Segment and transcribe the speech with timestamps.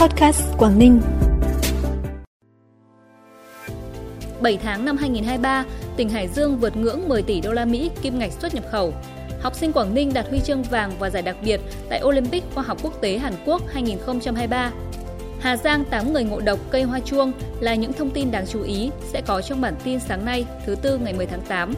[0.00, 1.00] Podcast Quảng Ninh.
[4.42, 5.64] 7 tháng năm 2023,
[5.96, 8.94] tỉnh Hải Dương vượt ngưỡng 10 tỷ đô la Mỹ kim ngạch xuất nhập khẩu.
[9.40, 12.62] Học sinh Quảng Ninh đạt huy chương vàng và giải đặc biệt tại Olympic khoa
[12.62, 14.72] học quốc tế Hàn Quốc 2023.
[15.40, 18.62] Hà Giang 8 người ngộ độc cây hoa chuông là những thông tin đáng chú
[18.62, 21.74] ý sẽ có trong bản tin sáng nay, thứ tư ngày 10 tháng 8.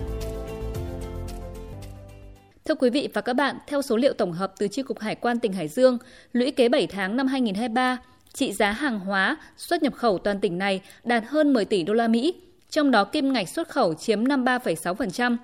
[2.64, 5.14] Thưa quý vị và các bạn, theo số liệu tổng hợp từ Chi cục Hải
[5.14, 5.98] quan tỉnh Hải Dương,
[6.32, 7.98] lũy kế 7 tháng năm 2023,
[8.32, 11.94] trị giá hàng hóa xuất nhập khẩu toàn tỉnh này đạt hơn 10 tỷ đô
[11.94, 12.34] la Mỹ,
[12.70, 15.36] trong đó kim ngạch xuất khẩu chiếm 53,6%.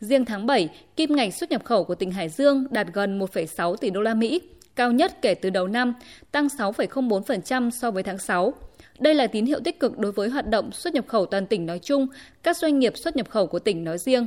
[0.00, 3.76] Riêng tháng 7, kim ngạch xuất nhập khẩu của tỉnh Hải Dương đạt gần 1,6
[3.76, 4.40] tỷ đô la Mỹ,
[4.76, 5.94] cao nhất kể từ đầu năm,
[6.32, 8.54] tăng 6,04% so với tháng 6.
[8.98, 11.66] Đây là tín hiệu tích cực đối với hoạt động xuất nhập khẩu toàn tỉnh
[11.66, 12.06] nói chung,
[12.42, 14.26] các doanh nghiệp xuất nhập khẩu của tỉnh nói riêng.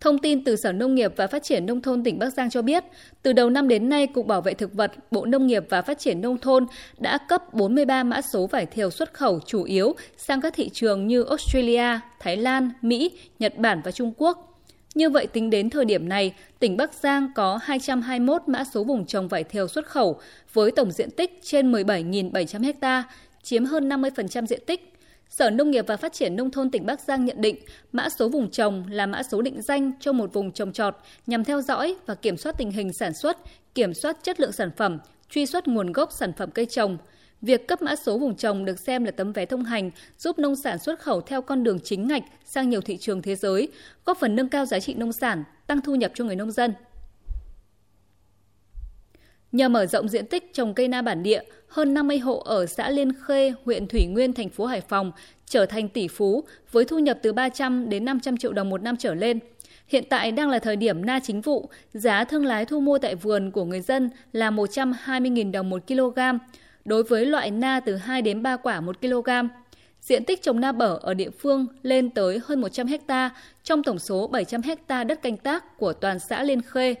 [0.00, 2.62] Thông tin từ Sở Nông nghiệp và Phát triển Nông thôn tỉnh Bắc Giang cho
[2.62, 2.84] biết,
[3.22, 5.98] từ đầu năm đến nay, Cục Bảo vệ Thực vật, Bộ Nông nghiệp và Phát
[5.98, 6.66] triển Nông thôn
[6.98, 11.06] đã cấp 43 mã số vải thiều xuất khẩu chủ yếu sang các thị trường
[11.06, 14.62] như Australia, Thái Lan, Mỹ, Nhật Bản và Trung Quốc.
[14.94, 19.06] Như vậy, tính đến thời điểm này, tỉnh Bắc Giang có 221 mã số vùng
[19.06, 20.20] trồng vải thiều xuất khẩu
[20.52, 23.04] với tổng diện tích trên 17.700 ha,
[23.42, 24.89] chiếm hơn 50% diện tích.
[25.30, 27.56] Sở Nông nghiệp và Phát triển Nông thôn tỉnh Bắc Giang nhận định
[27.92, 31.44] mã số vùng trồng là mã số định danh cho một vùng trồng trọt nhằm
[31.44, 33.36] theo dõi và kiểm soát tình hình sản xuất,
[33.74, 34.98] kiểm soát chất lượng sản phẩm,
[35.30, 36.98] truy xuất nguồn gốc sản phẩm cây trồng.
[37.42, 40.56] Việc cấp mã số vùng trồng được xem là tấm vé thông hành giúp nông
[40.56, 43.68] sản xuất khẩu theo con đường chính ngạch sang nhiều thị trường thế giới,
[44.06, 46.72] góp phần nâng cao giá trị nông sản, tăng thu nhập cho người nông dân.
[49.52, 52.90] Nhờ mở rộng diện tích trồng cây na bản địa, hơn 50 hộ ở xã
[52.90, 55.12] Liên Khê, huyện Thủy Nguyên, thành phố Hải Phòng
[55.46, 58.96] trở thành tỷ phú với thu nhập từ 300 đến 500 triệu đồng một năm
[58.96, 59.38] trở lên.
[59.88, 63.14] Hiện tại đang là thời điểm na chính vụ, giá thương lái thu mua tại
[63.14, 66.18] vườn của người dân là 120.000 đồng một kg,
[66.84, 69.30] đối với loại na từ 2 đến 3 quả một kg.
[70.00, 73.30] Diện tích trồng na bở ở địa phương lên tới hơn 100 ha
[73.64, 76.94] trong tổng số 700 ha đất canh tác của toàn xã Liên Khê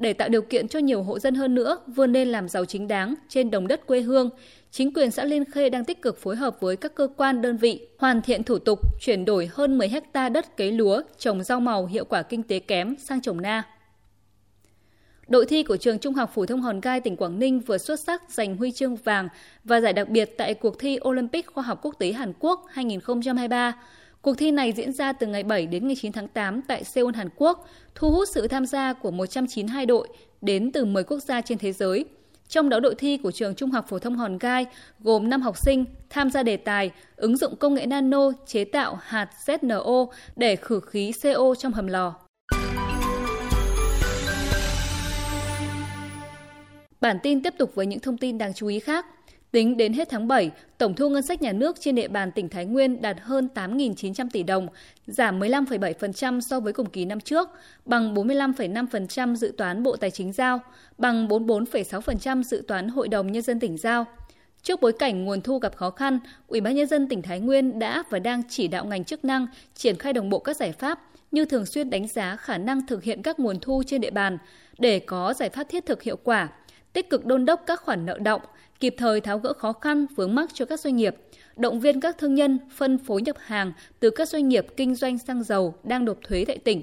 [0.00, 2.88] để tạo điều kiện cho nhiều hộ dân hơn nữa vươn lên làm giàu chính
[2.88, 4.30] đáng trên đồng đất quê hương.
[4.70, 7.56] Chính quyền xã Liên Khê đang tích cực phối hợp với các cơ quan đơn
[7.56, 11.60] vị hoàn thiện thủ tục chuyển đổi hơn 10 hecta đất cấy lúa, trồng rau
[11.60, 13.62] màu hiệu quả kinh tế kém sang trồng na.
[15.28, 18.00] Đội thi của trường Trung học phổ thông Hòn Gai tỉnh Quảng Ninh vừa xuất
[18.00, 19.28] sắc giành huy chương vàng
[19.64, 23.74] và giải đặc biệt tại cuộc thi Olympic khoa học quốc tế Hàn Quốc 2023.
[24.22, 27.14] Cuộc thi này diễn ra từ ngày 7 đến ngày 9 tháng 8 tại Seoul,
[27.14, 30.08] Hàn Quốc, thu hút sự tham gia của 192 đội
[30.40, 32.04] đến từ 10 quốc gia trên thế giới.
[32.48, 34.66] Trong đó đội thi của trường Trung học phổ thông Hòn Gai
[35.00, 38.98] gồm 5 học sinh tham gia đề tài ứng dụng công nghệ nano chế tạo
[39.02, 42.14] hạt ZNO để khử khí CO trong hầm lò.
[47.00, 49.06] Bản tin tiếp tục với những thông tin đáng chú ý khác.
[49.52, 52.48] Tính đến hết tháng 7, tổng thu ngân sách nhà nước trên địa bàn tỉnh
[52.48, 54.68] Thái Nguyên đạt hơn 8.900 tỷ đồng,
[55.06, 57.48] giảm 15,7% so với cùng kỳ năm trước,
[57.84, 60.60] bằng 45,5% dự toán Bộ Tài chính giao,
[60.98, 64.04] bằng 44,6% dự toán Hội đồng Nhân dân tỉnh giao.
[64.62, 66.18] Trước bối cảnh nguồn thu gặp khó khăn,
[66.48, 69.46] Ủy ban nhân dân tỉnh Thái Nguyên đã và đang chỉ đạo ngành chức năng
[69.74, 71.00] triển khai đồng bộ các giải pháp
[71.30, 74.38] như thường xuyên đánh giá khả năng thực hiện các nguồn thu trên địa bàn
[74.78, 76.48] để có giải pháp thiết thực hiệu quả,
[76.92, 78.42] tích cực đôn đốc các khoản nợ động,
[78.80, 81.16] kịp thời tháo gỡ khó khăn vướng mắc cho các doanh nghiệp,
[81.56, 85.18] động viên các thương nhân phân phối nhập hàng từ các doanh nghiệp kinh doanh
[85.18, 86.82] xăng dầu đang nộp thuế tại tỉnh.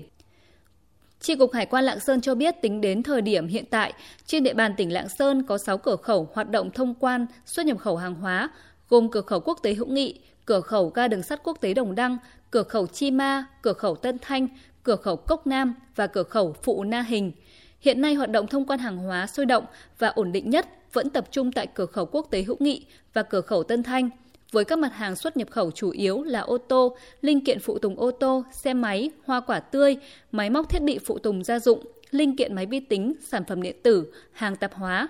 [1.20, 3.94] Chi cục Hải quan Lạng Sơn cho biết tính đến thời điểm hiện tại,
[4.26, 7.66] trên địa bàn tỉnh Lạng Sơn có 6 cửa khẩu hoạt động thông quan xuất
[7.66, 8.50] nhập khẩu hàng hóa,
[8.90, 11.96] gồm cửa khẩu quốc tế Hữu Nghị, cửa khẩu ga đường sắt quốc tế Đồng
[11.96, 12.18] Đăng,
[12.52, 14.48] cửa khẩu Chi Ma, cửa khẩu Tân Thanh,
[14.84, 17.32] cửa khẩu Cốc Nam và cửa khẩu Phụ Na Hình.
[17.80, 19.66] Hiện nay hoạt động thông quan hàng hóa sôi động
[20.00, 23.24] và ổn định nhất vẫn tập trung tại cửa khẩu quốc tế Hữu Nghị và
[23.24, 24.10] cửa khẩu Tân Thanh,
[24.52, 27.80] với các mặt hàng xuất nhập khẩu chủ yếu là ô tô, linh kiện phụ
[27.80, 29.98] tùng ô tô, xe máy, hoa quả tươi,
[30.32, 33.62] máy móc thiết bị phụ tùng gia dụng, linh kiện máy vi tính, sản phẩm
[33.62, 35.10] điện tử, hàng tạp hóa.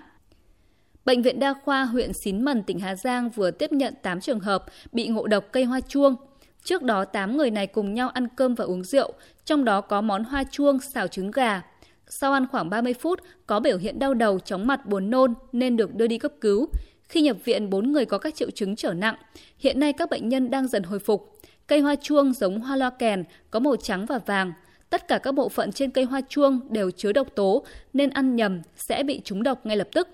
[1.04, 4.40] Bệnh viện Đa khoa huyện Xín Mần, tỉnh Hà Giang vừa tiếp nhận 8 trường
[4.40, 6.16] hợp bị ngộ độc cây hoa chuông.
[6.64, 9.12] Trước đó, 8 người này cùng nhau ăn cơm và uống rượu,
[9.44, 11.62] trong đó có món hoa chuông xào trứng gà.
[12.08, 15.76] Sau ăn khoảng 30 phút, có biểu hiện đau đầu, chóng mặt, buồn nôn nên
[15.76, 16.68] được đưa đi cấp cứu.
[17.08, 19.14] Khi nhập viện, 4 người có các triệu chứng trở nặng.
[19.58, 21.38] Hiện nay các bệnh nhân đang dần hồi phục.
[21.66, 24.52] Cây hoa chuông giống hoa loa kèn, có màu trắng và vàng.
[24.90, 28.36] Tất cả các bộ phận trên cây hoa chuông đều chứa độc tố nên ăn
[28.36, 30.08] nhầm sẽ bị trúng độc ngay lập tức.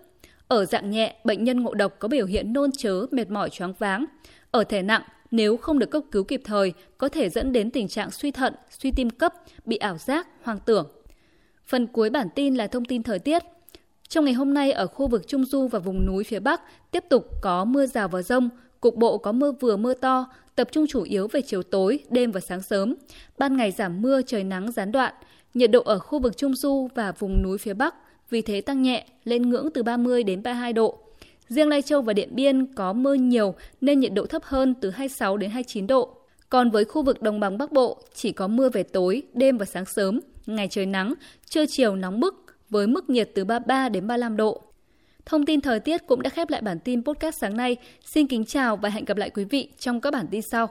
[0.49, 3.73] Ở dạng nhẹ, bệnh nhân ngộ độc có biểu hiện nôn chớ, mệt mỏi choáng
[3.79, 4.05] váng.
[4.51, 7.89] Ở thể nặng, nếu không được cấp cứu kịp thời, có thể dẫn đến tình
[7.89, 10.87] trạng suy thận, suy tim cấp, bị ảo giác, hoang tưởng.
[11.67, 13.43] Phần cuối bản tin là thông tin thời tiết.
[14.09, 17.05] Trong ngày hôm nay ở khu vực Trung Du và vùng núi phía Bắc tiếp
[17.09, 18.49] tục có mưa rào và rông,
[18.81, 22.33] cục bộ có mưa vừa mưa to, tập trung chủ yếu về chiều tối, đêm
[22.33, 22.95] và sáng sớm.
[23.39, 25.15] Ban ngày giảm mưa, trời nắng gián đoạn.
[25.55, 27.95] Nhiệt độ ở khu vực Trung Du và vùng núi phía Bắc
[28.31, 30.99] vì thế tăng nhẹ lên ngưỡng từ 30 đến 32 độ.
[31.49, 34.91] Riêng Lai Châu và Điện Biên có mưa nhiều nên nhiệt độ thấp hơn từ
[34.91, 36.17] 26 đến 29 độ.
[36.49, 39.65] Còn với khu vực đồng bằng Bắc Bộ chỉ có mưa về tối, đêm và
[39.65, 41.15] sáng sớm, ngày trời nắng,
[41.49, 44.63] trưa chiều nóng bức với mức nhiệt từ 33 đến 35 độ.
[45.27, 47.77] Thông tin thời tiết cũng đã khép lại bản tin podcast sáng nay.
[48.05, 50.69] Xin kính chào và hẹn gặp lại quý vị trong các bản tin sau.